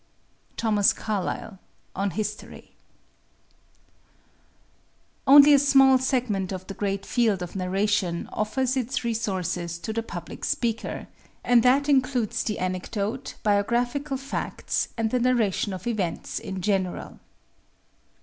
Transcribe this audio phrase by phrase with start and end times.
[0.57, 1.59] THOMAS CARLYLE,
[1.95, 2.71] On History.
[5.27, 10.01] Only a small segment of the great field of narration offers its resources to the
[10.01, 11.05] public speaker,
[11.43, 17.19] and that includes the anecdote, biographical facts, and the narration of events in general.